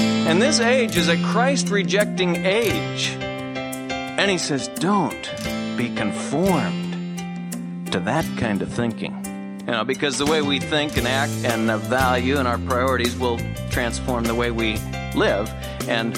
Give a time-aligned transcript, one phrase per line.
[0.00, 3.08] And this age is a Christ rejecting age.
[3.10, 5.30] And he says, don't
[5.76, 9.16] be conformed to that kind of thinking.
[9.60, 13.16] You know, because the way we think and act and uh, value and our priorities
[13.16, 13.38] will
[13.70, 14.78] transform the way we
[15.14, 15.48] live.
[15.88, 16.16] And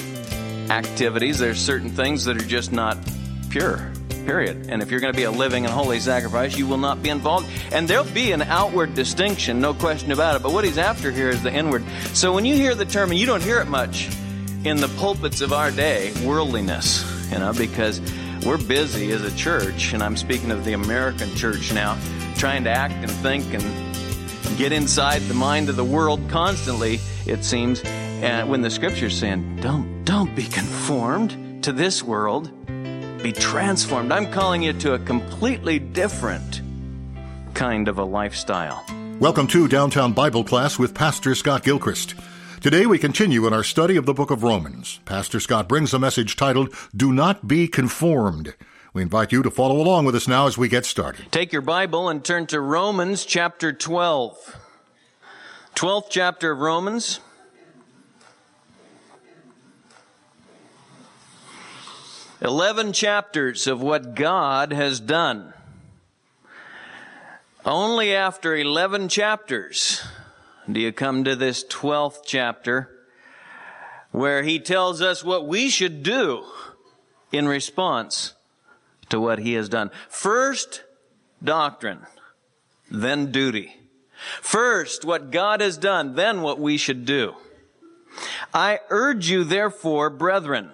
[0.71, 2.97] activities, there's certain things that are just not
[3.49, 3.91] pure.
[4.25, 4.67] Period.
[4.69, 7.09] And if you're going to be a living and holy sacrifice, you will not be
[7.09, 7.49] involved.
[7.71, 10.41] And there'll be an outward distinction, no question about it.
[10.41, 11.83] But what he's after here is the inward.
[12.13, 14.09] So when you hear the term, and you don't hear it much
[14.63, 17.99] in the pulpits of our day, worldliness, you know, because
[18.45, 21.97] we're busy as a church, and I'm speaking of the American church now,
[22.37, 27.43] trying to act and think and get inside the mind of the world constantly, it
[27.43, 27.81] seems.
[27.83, 32.51] And when the scripture's saying, don't, don't be conformed to this world,
[33.23, 34.11] be transformed.
[34.11, 36.61] I'm calling you to a completely different
[37.53, 38.85] kind of a lifestyle.
[39.19, 42.15] Welcome to Downtown Bible Class with Pastor Scott Gilchrist.
[42.59, 44.99] Today we continue in our study of the book of Romans.
[45.05, 48.55] Pastor Scott brings a message titled, Do Not Be Conformed.
[48.93, 51.31] We invite you to follow along with us now as we get started.
[51.31, 54.57] Take your Bible and turn to Romans chapter 12.
[55.75, 57.21] 12th chapter of Romans.
[62.43, 65.53] 11 chapters of what God has done.
[67.65, 70.03] Only after 11 chapters
[70.69, 72.89] do you come to this 12th chapter
[74.11, 76.43] where he tells us what we should do
[77.31, 78.33] in response
[79.07, 79.89] to what he has done.
[80.09, 80.83] First,
[81.41, 82.01] doctrine,
[82.91, 83.77] then duty.
[84.41, 87.35] First, what God has done, then what we should do.
[88.53, 90.71] I urge you, therefore, brethren,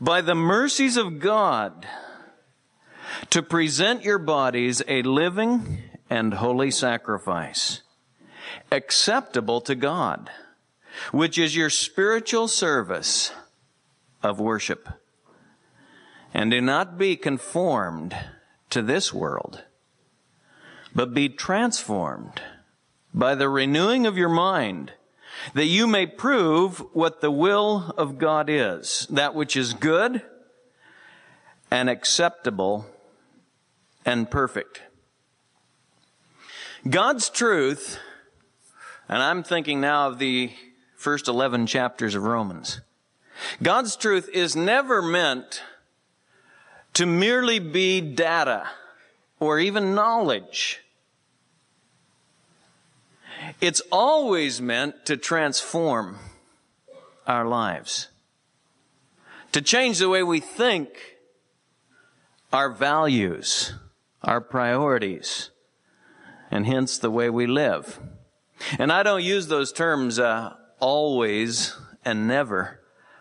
[0.00, 1.86] by the mercies of God
[3.30, 7.82] to present your bodies a living and holy sacrifice,
[8.70, 10.30] acceptable to God,
[11.12, 13.32] which is your spiritual service
[14.22, 14.88] of worship.
[16.34, 18.14] And do not be conformed
[18.70, 19.64] to this world,
[20.94, 22.40] but be transformed
[23.12, 24.92] by the renewing of your mind
[25.54, 30.22] that you may prove what the will of God is, that which is good
[31.70, 32.86] and acceptable
[34.04, 34.82] and perfect.
[36.88, 37.98] God's truth,
[39.08, 40.50] and I'm thinking now of the
[40.96, 42.80] first 11 chapters of Romans.
[43.62, 45.62] God's truth is never meant
[46.94, 48.68] to merely be data
[49.38, 50.80] or even knowledge.
[53.60, 56.18] It's always meant to transform
[57.26, 58.08] our lives,
[59.52, 60.88] to change the way we think,
[62.52, 63.74] our values,
[64.22, 65.50] our priorities,
[66.50, 68.00] and hence the way we live.
[68.78, 72.80] And I don't use those terms uh, always and never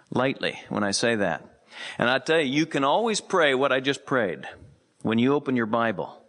[0.09, 1.46] lightly when I say that.
[1.97, 4.47] And I tell you, you can always pray what I just prayed
[5.01, 6.24] when you open your Bible.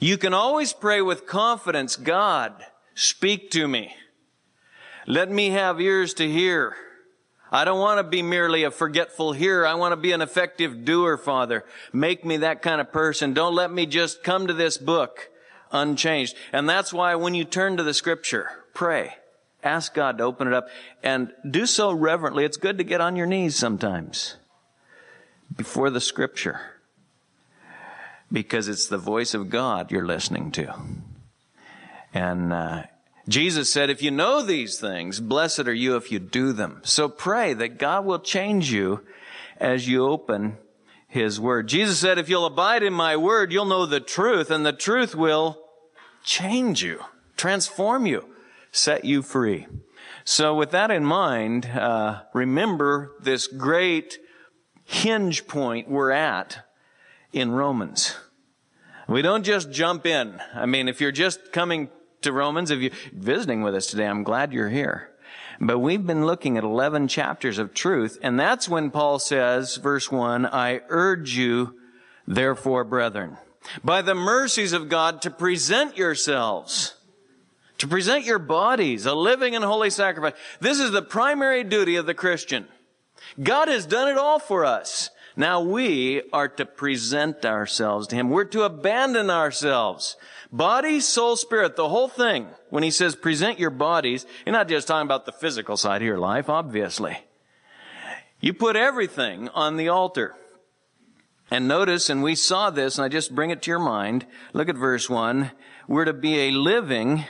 [0.00, 2.64] You can always pray with confidence, God,
[3.02, 3.96] Speak to me.
[5.08, 6.76] Let me have ears to hear.
[7.50, 9.66] I don't want to be merely a forgetful hearer.
[9.66, 11.64] I want to be an effective doer, Father.
[11.92, 13.34] Make me that kind of person.
[13.34, 15.30] Don't let me just come to this book
[15.72, 16.36] unchanged.
[16.52, 19.16] And that's why when you turn to the scripture, pray.
[19.64, 20.68] Ask God to open it up
[21.02, 22.44] and do so reverently.
[22.44, 24.36] It's good to get on your knees sometimes
[25.56, 26.60] before the scripture
[28.30, 30.72] because it's the voice of God you're listening to.
[32.14, 32.84] And uh,
[33.28, 36.80] Jesus said, if you know these things, blessed are you if you do them.
[36.84, 39.04] So pray that God will change you
[39.58, 40.58] as you open
[41.06, 41.68] His Word.
[41.68, 45.14] Jesus said, if you'll abide in my Word, you'll know the truth, and the truth
[45.14, 45.58] will
[46.24, 47.00] change you,
[47.36, 48.28] transform you,
[48.72, 49.66] set you free.
[50.24, 54.18] So with that in mind, uh, remember this great
[54.84, 56.66] hinge point we're at
[57.32, 58.16] in Romans.
[59.08, 60.40] We don't just jump in.
[60.54, 61.88] I mean, if you're just coming
[62.22, 62.70] to Romans.
[62.70, 65.10] If you're visiting with us today, I'm glad you're here.
[65.60, 70.10] But we've been looking at 11 chapters of truth, and that's when Paul says, verse
[70.10, 71.78] 1, I urge you,
[72.26, 73.36] therefore, brethren,
[73.84, 76.96] by the mercies of God to present yourselves,
[77.78, 80.34] to present your bodies, a living and holy sacrifice.
[80.60, 82.66] This is the primary duty of the Christian.
[83.40, 85.10] God has done it all for us.
[85.36, 88.30] Now we are to present ourselves to Him.
[88.30, 90.16] We're to abandon ourselves.
[90.52, 92.48] Body, soul, spirit, the whole thing.
[92.68, 96.06] When he says present your bodies, you're not just talking about the physical side of
[96.06, 97.16] your life, obviously.
[98.38, 100.34] You put everything on the altar.
[101.50, 104.26] And notice, and we saw this, and I just bring it to your mind.
[104.52, 105.52] Look at verse one.
[105.88, 107.24] We're to be a living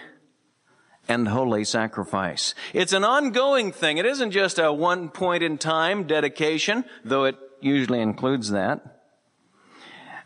[1.08, 2.54] and holy sacrifice.
[2.72, 3.98] It's an ongoing thing.
[3.98, 9.01] It isn't just a one point in time dedication, though it usually includes that.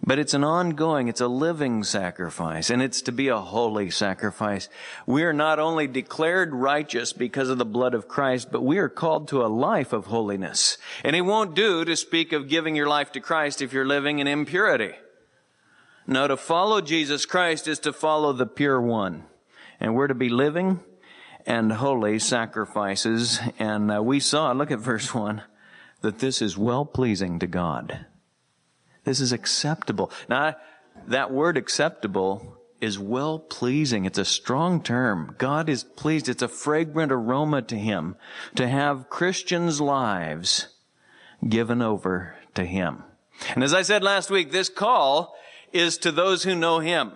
[0.07, 4.69] But it's an ongoing, it's a living sacrifice, and it's to be a holy sacrifice.
[5.05, 8.89] We are not only declared righteous because of the blood of Christ, but we are
[8.89, 10.79] called to a life of holiness.
[11.03, 14.21] And it won't do to speak of giving your life to Christ if you're living
[14.21, 14.93] in impurity.
[16.07, 19.25] No, to follow Jesus Christ is to follow the pure one.
[19.81, 20.79] And we're to be living
[21.45, 23.41] and holy sacrifices.
[23.59, 25.43] And uh, we saw, look at verse 1,
[26.03, 28.07] that this is well pleasing to God.
[29.07, 30.11] This is acceptable.
[30.29, 30.57] Now,
[31.07, 34.05] that word acceptable is well pleasing.
[34.05, 35.37] It's a strong term.
[35.39, 36.29] God is pleased.
[36.29, 38.17] It's a fragrant aroma to Him
[38.57, 40.69] to have Christians' lives
[41.49, 43.05] given over to Him.
[43.55, 45.37] And as I said last week, this call
[45.73, 47.13] is to those who know Him.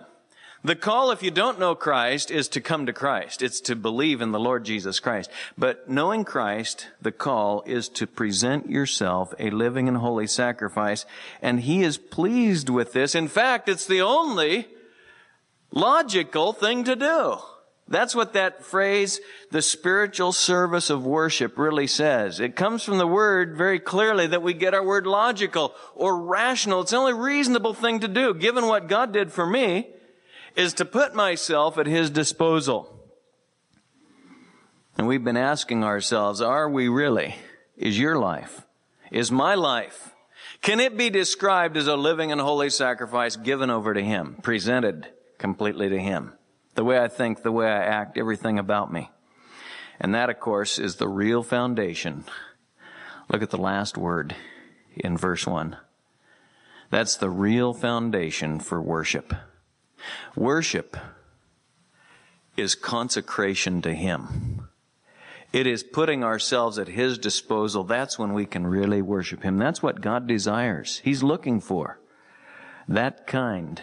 [0.63, 3.41] The call, if you don't know Christ, is to come to Christ.
[3.41, 5.31] It's to believe in the Lord Jesus Christ.
[5.57, 11.07] But knowing Christ, the call is to present yourself a living and holy sacrifice.
[11.41, 13.15] And He is pleased with this.
[13.15, 14.67] In fact, it's the only
[15.71, 17.37] logical thing to do.
[17.87, 19.19] That's what that phrase,
[19.49, 22.39] the spiritual service of worship, really says.
[22.39, 26.81] It comes from the word very clearly that we get our word logical or rational.
[26.81, 29.87] It's the only reasonable thing to do, given what God did for me
[30.55, 32.97] is to put myself at His disposal.
[34.97, 37.35] And we've been asking ourselves, are we really?
[37.77, 38.65] Is your life?
[39.11, 40.13] Is my life?
[40.61, 45.07] Can it be described as a living and holy sacrifice given over to Him, presented
[45.37, 46.33] completely to Him?
[46.75, 49.09] The way I think, the way I act, everything about me.
[49.99, 52.25] And that, of course, is the real foundation.
[53.29, 54.35] Look at the last word
[54.95, 55.77] in verse 1.
[56.89, 59.33] That's the real foundation for worship.
[60.35, 60.97] Worship
[62.57, 64.67] is consecration to Him.
[65.53, 67.83] It is putting ourselves at His disposal.
[67.83, 69.57] That's when we can really worship Him.
[69.57, 71.01] That's what God desires.
[71.03, 71.99] He's looking for
[72.87, 73.81] that kind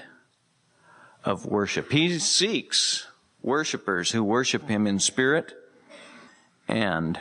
[1.25, 1.93] of worship.
[1.93, 3.07] He seeks
[3.43, 5.55] worshipers who worship Him in spirit
[6.67, 7.19] and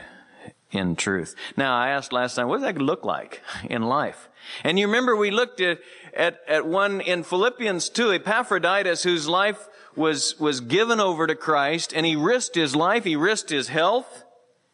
[0.72, 1.36] in truth.
[1.56, 4.30] Now, I asked last time, what does that look like in life?
[4.64, 5.80] And you remember we looked at,
[6.14, 11.94] at, at one in Philippians 2, Epaphroditus, whose life was, was given over to Christ,
[11.94, 14.24] and he risked his life, he risked his health,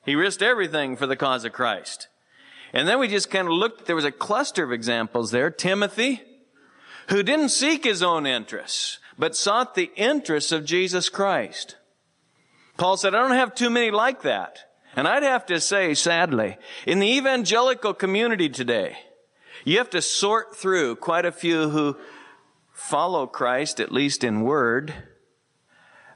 [0.05, 2.07] he risked everything for the cause of Christ.
[2.73, 5.49] And then we just kind of looked, there was a cluster of examples there.
[5.49, 6.21] Timothy,
[7.09, 11.77] who didn't seek his own interests, but sought the interests of Jesus Christ.
[12.77, 14.59] Paul said, I don't have too many like that.
[14.95, 18.97] And I'd have to say, sadly, in the evangelical community today,
[19.65, 21.97] you have to sort through quite a few who
[22.71, 24.93] follow Christ, at least in word,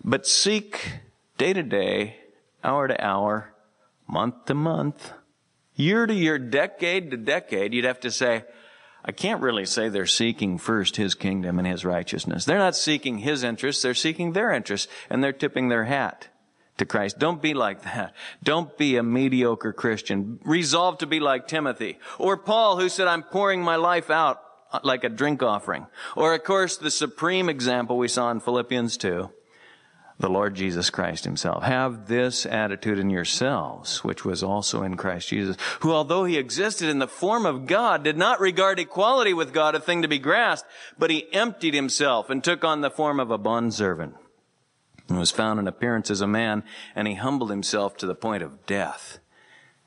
[0.03, 0.99] but seek
[1.37, 2.17] day to day,
[2.63, 3.53] hour to hour,
[4.07, 5.13] month to month,
[5.75, 7.73] year to year, decade to decade.
[7.73, 8.43] You'd have to say,
[9.05, 12.45] I can't really say they're seeking first His kingdom and His righteousness.
[12.45, 16.27] They're not seeking His interests, they're seeking their interests, and they're tipping their hat
[16.77, 17.19] to Christ.
[17.19, 18.13] Don't be like that.
[18.43, 20.39] Don't be a mediocre Christian.
[20.43, 21.99] Resolve to be like Timothy.
[22.17, 24.41] Or Paul who said, I'm pouring my life out
[24.83, 25.87] like a drink offering.
[26.15, 29.29] Or of course, the supreme example we saw in Philippians 2,
[30.19, 31.63] the Lord Jesus Christ himself.
[31.63, 36.89] Have this attitude in yourselves, which was also in Christ Jesus, who although he existed
[36.89, 40.19] in the form of God, did not regard equality with God a thing to be
[40.19, 44.15] grasped, but he emptied himself and took on the form of a bondservant
[45.09, 46.63] and was found in appearance as a man,
[46.95, 49.19] and he humbled himself to the point of death,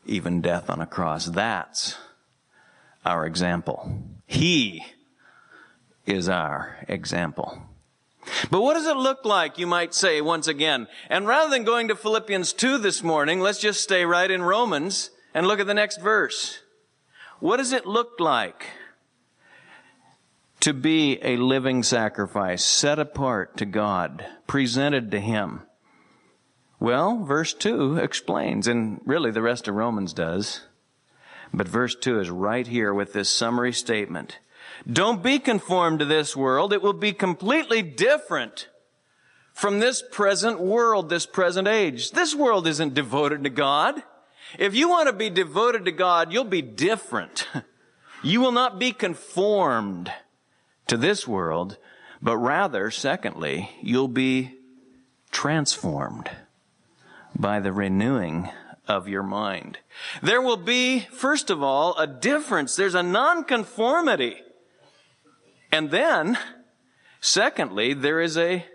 [0.07, 1.27] even death on a cross.
[1.27, 1.97] That's
[3.05, 4.01] our example.
[4.27, 4.85] He
[6.07, 7.63] is our example.
[8.51, 10.87] But what does it look like, you might say, once again?
[11.09, 15.11] And rather than going to Philippians 2 this morning, let's just stay right in Romans
[15.35, 16.61] and look at the next verse.
[17.41, 18.67] What does it look like
[20.61, 25.63] to be a living sacrifice, set apart to God, presented to Him?
[26.79, 30.63] Well, verse 2 explains, and really the rest of Romans does.
[31.53, 34.39] But verse 2 is right here with this summary statement.
[34.91, 36.73] Don't be conformed to this world.
[36.73, 38.69] It will be completely different
[39.53, 42.13] from this present world, this present age.
[42.13, 44.03] This world isn't devoted to God.
[44.59, 47.47] If you want to be devoted to God, you'll be different.
[48.23, 50.13] You will not be conformed
[50.91, 51.77] to this world,
[52.21, 54.59] but rather, secondly, you'll be
[55.31, 56.29] transformed
[57.33, 58.51] by the renewing
[58.89, 59.79] of your mind.
[60.21, 62.75] There will be, first of all, a difference.
[62.75, 64.39] There's a nonconformity.
[65.71, 66.37] And then,
[67.21, 68.67] secondly, there is a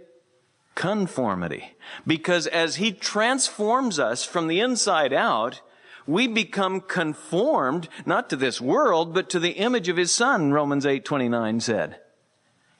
[0.74, 1.76] conformity.
[2.08, 5.60] Because as He transforms us from the inside out,
[6.08, 10.86] we become conformed, not to this world, but to the image of His Son, Romans
[10.86, 12.00] 8, 29 said.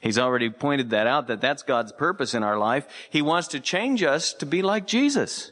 [0.06, 2.86] He's already pointed that out, that that's God's purpose in our life.
[3.10, 5.50] He wants to change us to be like Jesus.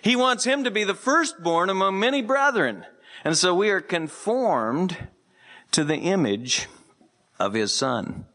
[0.00, 2.86] He wants Him to be the firstborn among many brethren.
[3.24, 5.08] And so we are conformed
[5.72, 6.68] to the image
[7.40, 8.26] of His Son.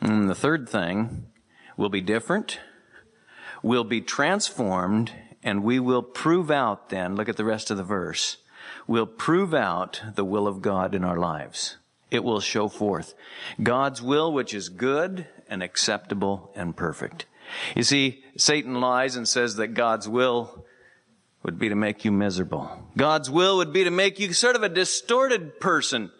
[0.00, 1.26] And the third thing
[1.76, 2.58] will be different,
[3.62, 5.12] We'll be transformed,
[5.44, 8.38] and we will prove out then, look at the rest of the verse,
[8.88, 11.76] we'll prove out the will of God in our lives.
[12.10, 13.14] It will show forth
[13.62, 17.26] God's will, which is good and acceptable and perfect.
[17.74, 20.64] You see, Satan lies and says that God's will
[21.42, 22.70] would be to make you miserable.
[22.96, 26.10] God's will would be to make you sort of a distorted person.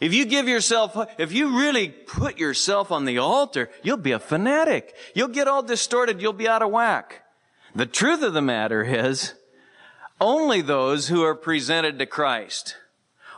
[0.00, 4.18] If you give yourself, if you really put yourself on the altar, you'll be a
[4.18, 4.94] fanatic.
[5.14, 6.20] You'll get all distorted.
[6.22, 7.22] You'll be out of whack.
[7.74, 9.34] The truth of the matter is,
[10.20, 12.76] only those who are presented to Christ,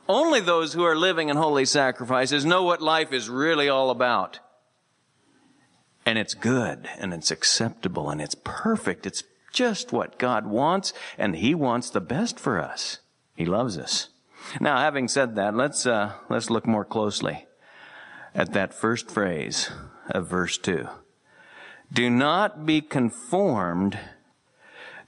[0.09, 4.41] only those who are living in holy sacrifices know what life is really all about.
[6.05, 9.07] And it's good and it's acceptable and it's perfect.
[9.07, 12.99] It's just what God wants and He wants the best for us.
[13.37, 14.09] He loves us.
[14.61, 17.47] Now, having said that, let's, uh, let's look more closely
[18.35, 19.71] at that first phrase
[20.11, 20.89] of verse 2.
[21.93, 23.99] Do not be conformed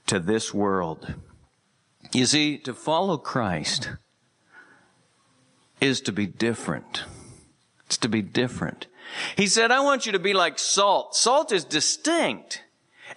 [0.07, 1.15] to this world.
[2.13, 3.89] You see, to follow Christ
[5.81, 7.03] is to be different.
[7.85, 8.87] It's to be different.
[9.35, 11.15] He said, I want you to be like salt.
[11.15, 12.63] Salt is distinct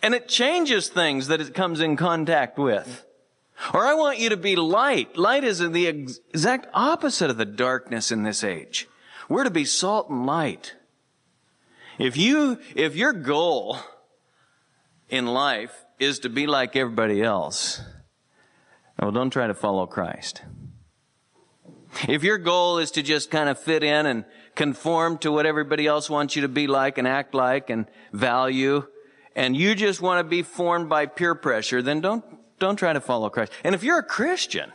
[0.03, 3.05] and it changes things that it comes in contact with.
[3.75, 5.17] Or I want you to be light.
[5.17, 8.89] Light is the exact opposite of the darkness in this age.
[9.29, 10.75] We're to be salt and light.
[11.99, 13.79] If you, if your goal
[15.09, 17.81] in life is to be like everybody else,
[19.01, 20.43] well, don't try to follow Christ.
[22.07, 24.25] If your goal is to just kind of fit in and
[24.55, 28.87] conform to what everybody else wants you to be like and act like and value,
[29.35, 32.25] and you just want to be formed by peer pressure, then don't,
[32.59, 33.53] don't try to follow Christ.
[33.65, 34.73] And if you're a Christian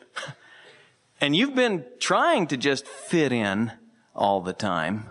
[1.21, 3.71] and you've been trying to just fit in
[4.15, 5.09] all the time,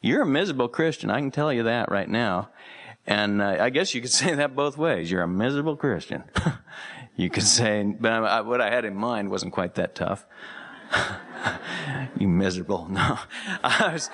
[0.00, 1.10] you're a miserable Christian.
[1.10, 2.50] I can tell you that right now.
[3.06, 5.10] And uh, I guess you could say that both ways.
[5.10, 6.24] You're a miserable Christian.
[7.16, 10.26] you could say, but I, what I had in mind wasn't quite that tough.
[12.18, 12.88] you miserable.
[12.94, 13.18] No.
[13.62, 14.10] I was,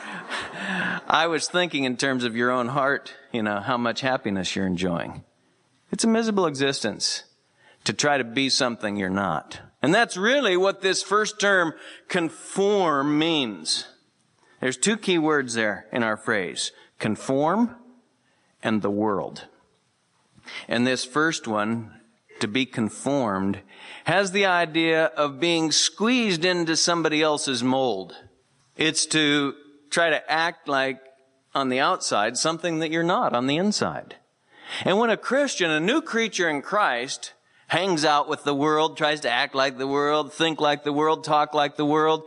[1.07, 4.67] I was thinking in terms of your own heart, you know, how much happiness you're
[4.67, 5.25] enjoying.
[5.93, 7.25] It's a miserable existence
[7.85, 9.61] to try to be something you're not.
[9.83, 11.75] And that's really what this first term,
[12.09, 13.87] conform, means.
[14.61, 16.73] There's two key words there in our phrase.
[16.99, 17.77] Conform
[18.63, 19.47] and the world.
[20.69, 22.00] And this first one,
[22.41, 23.61] to be conformed,
[24.05, 28.15] has the idea of being squeezed into somebody else's mold.
[28.77, 29.55] It's to
[29.91, 31.01] try to act like
[31.55, 34.17] on the outside something that you're not on the inside.
[34.85, 37.33] And when a Christian, a new creature in Christ,
[37.69, 41.25] hangs out with the world, tries to act like the world, think like the world,
[41.25, 42.23] talk like the world,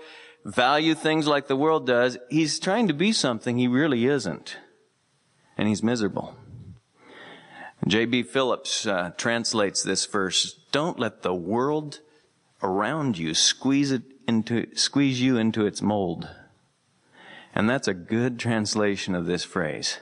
[0.45, 4.57] value things like the world does, he's trying to be something he really isn't.
[5.57, 6.35] And he's miserable.
[7.87, 8.23] J.B.
[8.23, 11.99] Phillips uh, translates this verse, don't let the world
[12.61, 16.29] around you squeeze it into, squeeze you into its mold.
[17.53, 19.99] And that's a good translation of this phrase.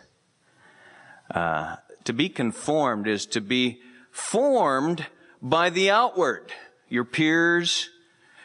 [1.34, 5.08] Uh, to be conformed is to be formed
[5.42, 6.52] by the outward,
[6.88, 7.90] your peers,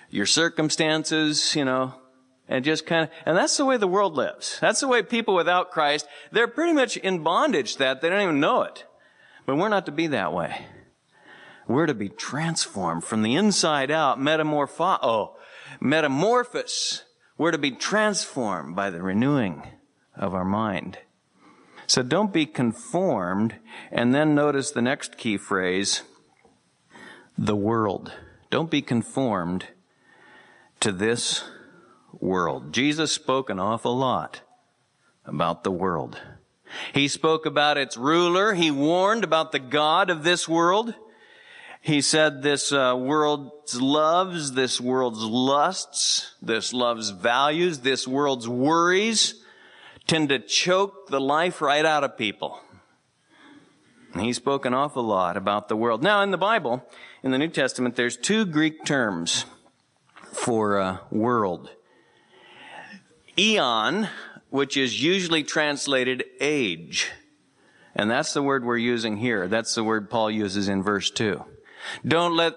[0.09, 1.95] your circumstances, you know,
[2.49, 4.59] and just kind of, and that's the way the world lives.
[4.61, 8.41] That's the way people without Christ, they're pretty much in bondage that they don't even
[8.41, 8.85] know it.
[9.47, 10.67] But we're not to be that way.
[11.69, 15.37] We're to be transformed from the inside out, metamorpho, oh,
[15.81, 17.05] metamorphosis.
[17.39, 19.63] We're to be transformed by the renewing
[20.15, 20.99] of our mind.
[21.87, 23.57] So don't be conformed.
[23.91, 26.03] And then notice the next key phrase,
[27.37, 28.13] the world.
[28.51, 29.67] Don't be conformed
[30.81, 31.45] to this
[32.13, 32.73] world.
[32.73, 34.41] Jesus spoke an awful lot
[35.25, 36.19] about the world.
[36.93, 38.55] He spoke about its ruler.
[38.55, 40.95] He warned about the God of this world.
[41.81, 49.35] He said this uh, world's loves, this world's lusts, this love's values, this world's worries
[50.07, 52.59] tend to choke the life right out of people.
[54.13, 56.03] And he spoke an awful lot about the world.
[56.03, 56.85] Now, in the Bible,
[57.23, 59.45] in the New Testament, there's two Greek terms
[60.33, 61.71] for uh, world.
[63.39, 64.09] Eon,
[64.57, 67.11] which is usually translated age.
[67.95, 69.49] And that's the word we're using here.
[69.49, 71.45] That's the word Paul uses in verse 2.
[72.09, 72.55] Don't let,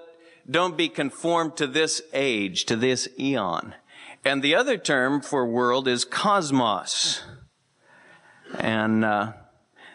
[0.49, 3.75] don't be conformed to this age, to this eon.
[4.23, 7.21] And the other term for world is cosmos.
[8.57, 9.33] And uh,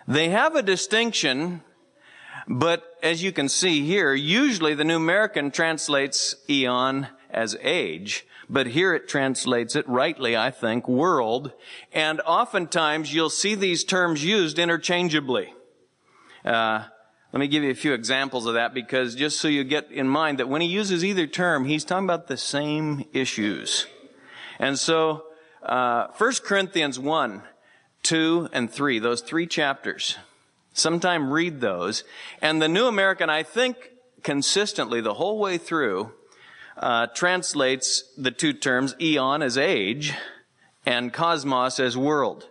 [0.06, 1.62] they have a distinction,
[2.46, 8.68] but as you can see here, usually the New American translates eon as age, but
[8.68, 11.52] here it translates it rightly, I think, world.
[11.92, 15.52] And oftentimes you'll see these terms used interchangeably.
[16.44, 16.84] Uh,
[17.32, 20.08] let me give you a few examples of that because just so you get in
[20.08, 23.86] mind that when he uses either term, he's talking about the same issues.
[24.60, 25.24] And so,
[25.62, 27.42] uh, 1 Corinthians 1,
[28.04, 30.16] 2, and 3, those three chapters,
[30.72, 32.04] sometime read those.
[32.40, 33.90] And the New American, I think,
[34.22, 36.12] consistently the whole way through,
[36.76, 40.14] uh, translates the two terms eon as age
[40.86, 42.48] and cosmos as world.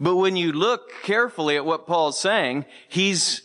[0.00, 3.42] But when you look carefully at what Paul's saying, he's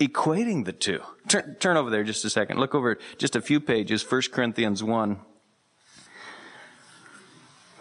[0.00, 1.00] equating the two.
[1.28, 2.58] Turn, turn over there just a second.
[2.58, 5.18] Look over just a few pages, 1 Corinthians 1,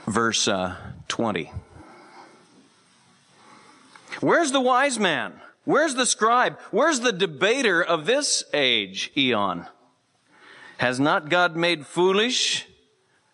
[0.07, 0.75] verse uh,
[1.07, 1.51] 20.
[4.19, 5.33] Where's the wise man?
[5.63, 6.57] Where's the scribe?
[6.71, 9.67] Where's the debater of this age, eon?
[10.77, 12.67] Has not God made foolish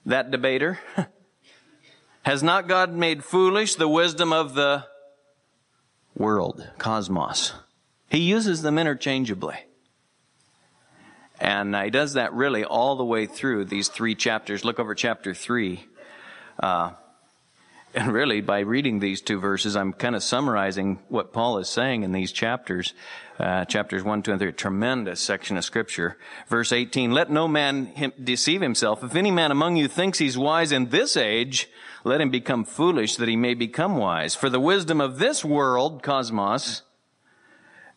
[0.05, 0.79] that debater?
[2.23, 4.85] Has not God made foolish the wisdom of the
[6.15, 7.53] world, cosmos?
[8.09, 9.57] He uses them interchangeably.
[11.41, 14.63] And he does that really all the way through these three chapters.
[14.63, 15.85] Look over chapter three.
[16.57, 16.91] Uh,
[17.93, 22.03] and really, by reading these two verses, I'm kind of summarizing what Paul is saying
[22.03, 22.93] in these chapters.
[23.39, 26.17] Uh, chapters 1, 2, and 3, a tremendous section of scripture.
[26.47, 29.03] Verse 18, let no man him deceive himself.
[29.03, 31.69] If any man among you thinks he's wise in this age,
[32.03, 34.35] let him become foolish that he may become wise.
[34.35, 36.83] For the wisdom of this world, cosmos,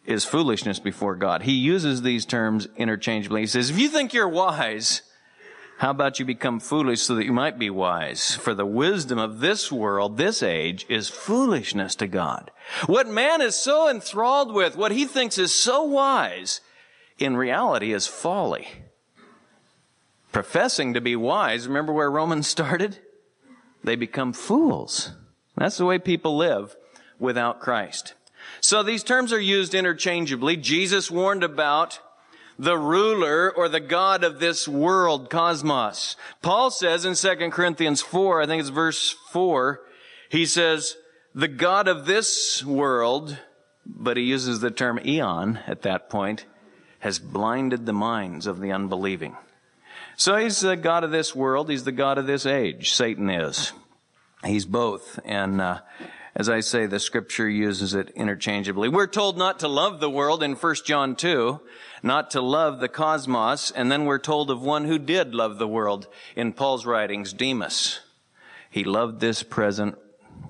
[0.04, 1.42] is foolishness before God.
[1.42, 3.42] He uses these terms interchangeably.
[3.42, 5.02] He says, if you think you're wise,
[5.78, 8.34] how about you become foolish so that you might be wise?
[8.34, 12.50] For the wisdom of this world, this age, is foolishness to God.
[12.86, 16.62] What man is so enthralled with, what he thinks is so wise,
[17.18, 18.68] in reality is folly.
[20.32, 22.98] Professing to be wise, remember where Romans started?
[23.84, 25.12] They become fools.
[25.56, 26.74] That's the way people live
[27.18, 28.14] without Christ.
[28.60, 30.56] So these terms are used interchangeably.
[30.56, 32.00] Jesus warned about
[32.58, 36.16] the ruler or the God of this world, cosmos.
[36.42, 39.80] Paul says in 2 Corinthians 4, I think it's verse 4,
[40.28, 40.96] he says,
[41.34, 43.38] the God of this world,
[43.84, 46.46] but he uses the term eon at that point,
[47.00, 49.36] has blinded the minds of the unbelieving.
[50.16, 53.72] So he's the God of this world, he's the God of this age, Satan is.
[54.44, 55.20] He's both.
[55.24, 55.80] And, uh,
[56.36, 58.90] as I say, the scripture uses it interchangeably.
[58.90, 61.60] We're told not to love the world in 1 John 2,
[62.02, 65.66] not to love the cosmos, and then we're told of one who did love the
[65.66, 68.00] world in Paul's writings, Demas.
[68.68, 69.96] He loved this present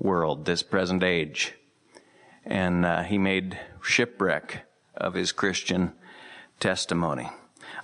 [0.00, 1.54] world, this present age,
[2.44, 5.92] and uh, he made shipwreck of his Christian
[6.58, 7.30] testimony.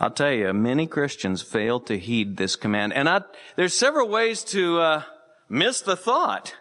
[0.00, 3.20] I'll tell you, many Christians fail to heed this command, and I,
[3.54, 5.02] there's several ways to uh,
[5.48, 6.56] miss the thought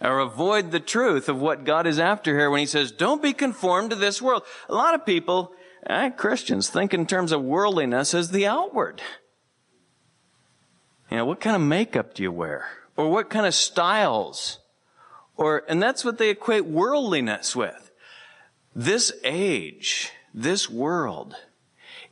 [0.00, 3.32] or avoid the truth of what God is after here when he says, don't be
[3.32, 4.42] conformed to this world.
[4.68, 5.52] A lot of people,
[5.86, 9.02] eh, Christians, think in terms of worldliness as the outward.
[11.10, 12.68] You know, what kind of makeup do you wear?
[12.96, 14.58] Or what kind of styles?
[15.36, 17.90] Or, and that's what they equate worldliness with.
[18.74, 21.34] This age, this world,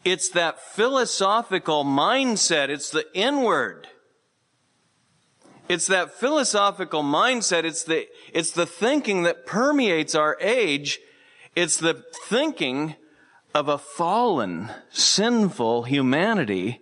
[0.04, 2.68] it's that philosophical mindset.
[2.68, 3.88] It's the inward
[5.68, 7.64] it's that philosophical mindset.
[7.64, 11.00] It's the, it's the thinking that permeates our age.
[11.54, 12.94] It's the thinking
[13.54, 16.80] of a fallen, sinful humanity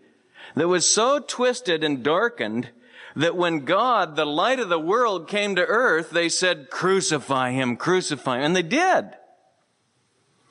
[0.55, 2.71] that was so twisted and darkened
[3.17, 7.77] that when God, the light of the world, came to earth, they said, crucify him,
[7.77, 8.45] crucify him.
[8.45, 9.07] And they did.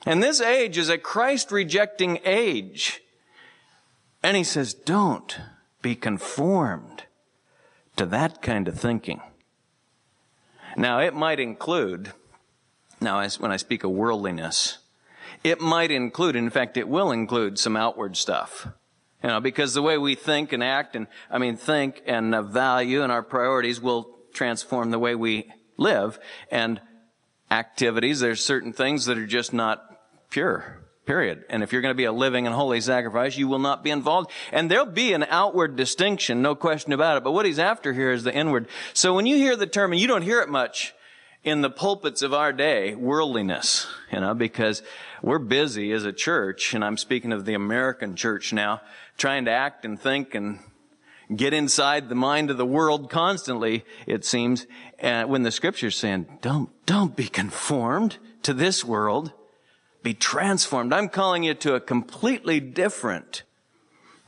[0.04, 3.02] And this age is a Christ rejecting age.
[4.22, 5.38] And he says, don't
[5.80, 7.05] be conformed
[7.96, 9.20] to that kind of thinking.
[10.76, 12.12] Now, it might include,
[13.00, 14.78] now, as when I speak of worldliness,
[15.42, 18.68] it might include, in fact, it will include some outward stuff.
[19.22, 23.02] You know, because the way we think and act and, I mean, think and value
[23.02, 26.18] and our priorities will transform the way we live
[26.50, 26.80] and
[27.50, 28.20] activities.
[28.20, 29.82] There's certain things that are just not
[30.30, 30.85] pure.
[31.06, 31.44] Period.
[31.48, 33.90] And if you're going to be a living and holy sacrifice, you will not be
[33.90, 34.28] involved.
[34.50, 37.22] And there'll be an outward distinction, no question about it.
[37.22, 38.66] But what he's after here is the inward.
[38.92, 40.94] So when you hear the term, and you don't hear it much
[41.44, 44.82] in the pulpits of our day worldliness, you know, because
[45.22, 48.80] we're busy as a church, and I'm speaking of the American church now,
[49.16, 50.58] trying to act and think and
[51.36, 54.66] get inside the mind of the world constantly, it seems,
[55.00, 59.32] uh, when the scripture's saying, don't, don't be conformed to this world,
[60.06, 60.92] be transformed.
[60.92, 63.42] I'm calling you to a completely different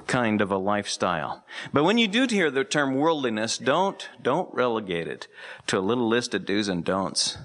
[0.08, 1.44] kind of a lifestyle.
[1.72, 5.28] But when you do hear the term worldliness, don't, don't relegate it
[5.68, 7.38] to a little list of do's and don'ts.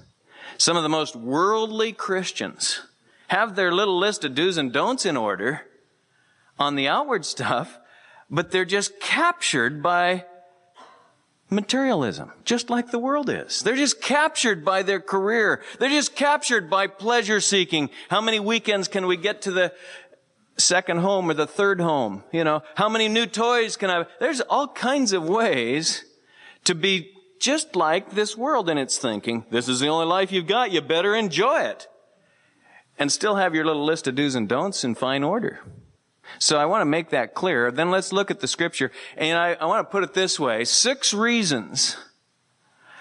[0.58, 2.80] Some of the most worldly Christians
[3.28, 5.68] have their little list of do's and don'ts in order
[6.58, 7.78] on the outward stuff,
[8.28, 10.24] but they're just captured by
[11.50, 13.62] materialism, just like the world is.
[13.62, 15.62] They're just captured by their career.
[15.78, 17.90] They're just captured by pleasure seeking.
[18.08, 19.72] How many weekends can we get to the
[20.56, 22.24] second home or the third home?
[22.32, 26.04] You know, how many new toys can I, there's all kinds of ways
[26.64, 29.44] to be just like this world in its thinking.
[29.50, 30.72] This is the only life you've got.
[30.72, 31.88] You better enjoy it.
[32.98, 35.60] And still have your little list of do's and don'ts in fine order.
[36.38, 37.70] So I want to make that clear.
[37.70, 38.90] Then let's look at the scripture.
[39.16, 40.64] And I, I want to put it this way.
[40.64, 41.96] Six reasons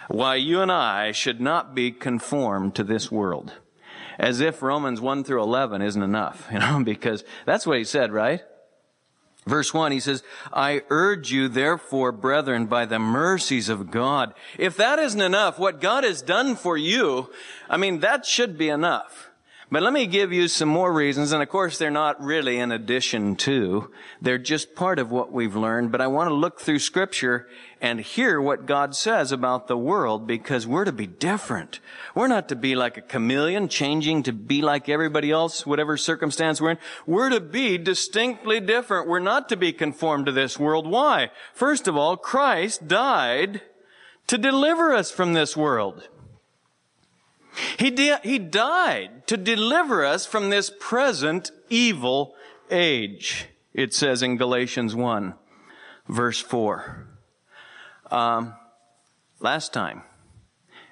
[0.07, 3.53] why you and I should not be conformed to this world.
[4.19, 8.11] As if Romans 1 through 11 isn't enough, you know, because that's what he said,
[8.11, 8.41] right?
[9.45, 14.33] Verse 1, he says, I urge you therefore, brethren, by the mercies of God.
[14.57, 17.29] If that isn't enough, what God has done for you,
[17.69, 19.31] I mean, that should be enough.
[19.71, 22.71] But let me give you some more reasons, and of course they're not really in
[22.71, 23.91] addition to.
[24.21, 27.47] They're just part of what we've learned, but I want to look through scripture
[27.81, 31.79] and hear what God says about the world because we're to be different.
[32.13, 36.61] We're not to be like a chameleon, changing to be like everybody else, whatever circumstance
[36.61, 36.77] we're in.
[37.05, 39.07] We're to be distinctly different.
[39.07, 40.87] We're not to be conformed to this world.
[40.87, 41.31] Why?
[41.53, 43.61] First of all, Christ died
[44.27, 46.07] to deliver us from this world.
[47.77, 52.35] He, di- he died to deliver us from this present evil
[52.71, 53.47] age.
[53.73, 55.33] It says in Galatians 1,
[56.07, 57.07] verse 4.
[58.11, 58.53] Um,
[59.39, 60.03] last time,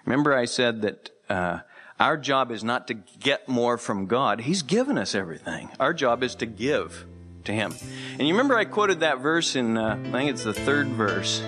[0.06, 1.60] remember I said that uh,
[2.00, 4.42] our job is not to get more from God.
[4.42, 5.70] He's given us everything.
[5.80, 7.06] Our job is to give
[7.44, 7.74] to Him.
[8.18, 11.42] And you remember I quoted that verse in, uh, I think it's the third verse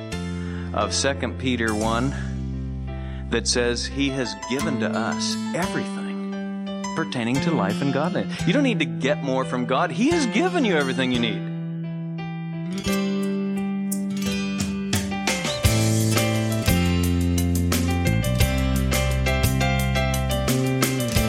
[0.74, 2.33] of 2 Peter 1
[3.34, 8.46] that says He has given to us everything pertaining to life and godliness.
[8.46, 11.50] You don't need to get more from God, He has given you everything you need.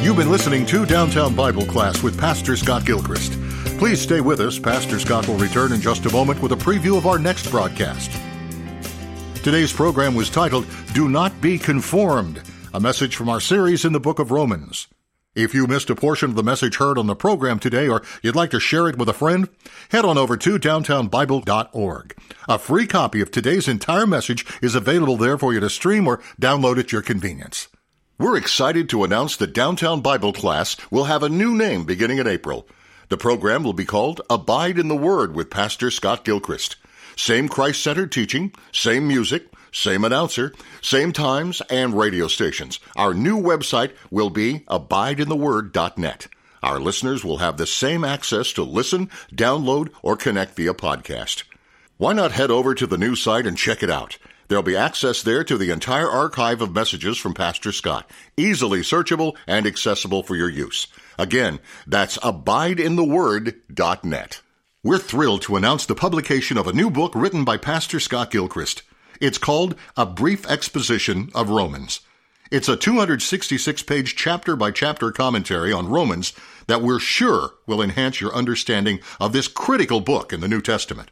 [0.05, 3.33] You've been listening to Downtown Bible Class with Pastor Scott Gilchrist.
[3.79, 4.59] Please stay with us.
[4.59, 8.11] Pastor Scott will return in just a moment with a preview of our next broadcast.
[9.45, 12.41] Today's program was titled Do Not Be Conformed,
[12.73, 14.87] a message from our series in the book of Romans.
[15.35, 18.35] If you missed a portion of the message heard on the program today or you'd
[18.35, 19.51] like to share it with a friend,
[19.91, 22.17] head on over to downtownbible.org.
[22.49, 26.23] A free copy of today's entire message is available there for you to stream or
[26.41, 27.69] download at your convenience.
[28.19, 32.27] We're excited to announce that Downtown Bible Class will have a new name beginning in
[32.27, 32.67] April.
[33.11, 36.77] The program will be called Abide in the Word with Pastor Scott Gilchrist.
[37.17, 42.79] Same Christ centered teaching, same music, same announcer, same times, and radio stations.
[42.97, 46.29] Our new website will be abideintheword.net.
[46.63, 51.45] Our listeners will have the same access to listen, download, or connect via podcast.
[51.99, 54.19] Why not head over to the new site and check it out?
[54.49, 59.37] There'll be access there to the entire archive of messages from Pastor Scott, easily searchable
[59.47, 60.87] and accessible for your use.
[61.19, 64.41] Again, that's abideintheword.net.
[64.85, 68.83] We're thrilled to announce the publication of a new book written by Pastor Scott Gilchrist.
[69.19, 72.03] It's called A Brief Exposition of Romans.
[72.51, 76.35] It's a 266 page chapter by chapter commentary on Romans
[76.67, 81.11] that we're sure will enhance your understanding of this critical book in the New Testament.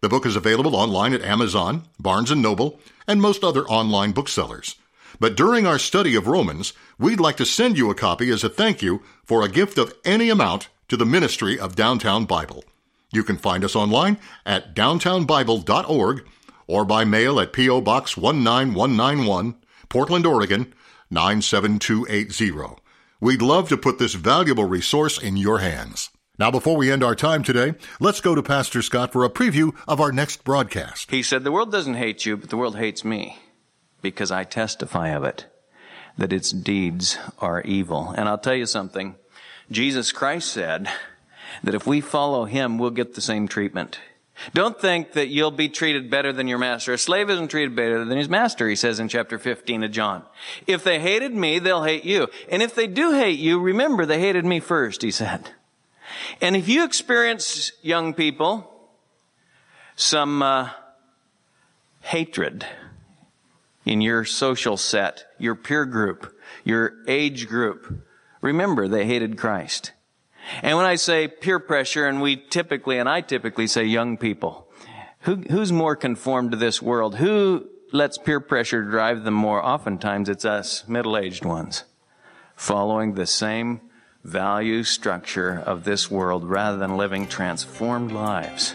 [0.00, 4.74] The book is available online at Amazon, Barnes & Noble, and most other online booksellers.
[5.20, 8.48] But during our study of Romans, we'd like to send you a copy as a
[8.48, 12.64] thank you for a gift of any amount to the ministry of Downtown Bible.
[13.12, 16.26] You can find us online at downtownbible.org
[16.66, 17.80] or by mail at P.O.
[17.80, 19.56] Box 19191,
[19.88, 20.74] Portland, Oregon
[21.10, 22.82] 97280.
[23.20, 26.10] We'd love to put this valuable resource in your hands.
[26.38, 29.74] Now, before we end our time today, let's go to Pastor Scott for a preview
[29.88, 31.10] of our next broadcast.
[31.10, 33.38] He said, The world doesn't hate you, but the world hates me
[34.02, 35.46] because I testify of it,
[36.16, 38.14] that its deeds are evil.
[38.16, 39.16] And I'll tell you something.
[39.68, 40.88] Jesus Christ said,
[41.62, 43.98] that if we follow him, we'll get the same treatment.
[44.54, 46.92] Don't think that you'll be treated better than your master.
[46.92, 50.22] A slave isn't treated better than his master, he says in chapter 15 of John.
[50.66, 52.28] If they hated me, they'll hate you.
[52.48, 55.50] And if they do hate you, remember they hated me first, he said.
[56.40, 58.72] And if you experience, young people,
[59.96, 60.70] some uh,
[62.00, 62.64] hatred
[63.84, 68.04] in your social set, your peer group, your age group,
[68.40, 69.92] remember they hated Christ.
[70.62, 74.68] And when I say peer pressure, and we typically, and I typically say young people,
[75.20, 77.16] who, who's more conformed to this world?
[77.16, 79.64] Who lets peer pressure drive them more?
[79.64, 81.84] Oftentimes it's us, middle-aged ones,
[82.54, 83.80] following the same
[84.24, 88.74] value structure of this world rather than living transformed lives.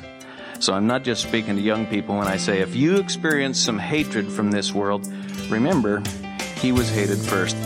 [0.60, 3.78] So I'm not just speaking to young people when I say if you experience some
[3.78, 5.06] hatred from this world,
[5.50, 6.02] remember,
[6.58, 7.58] he was hated first.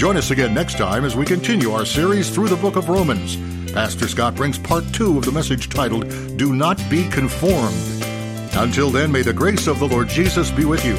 [0.00, 3.36] Join us again next time as we continue our series through the book of Romans.
[3.70, 6.08] Pastor Scott brings part two of the message titled,
[6.38, 7.76] Do Not Be Conformed.
[8.54, 10.94] Until then, may the grace of the Lord Jesus be with you.